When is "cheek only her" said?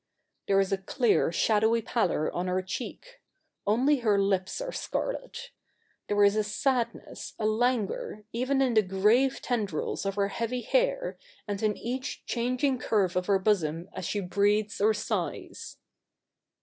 2.63-4.17